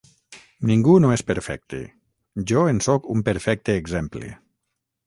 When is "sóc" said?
2.87-3.09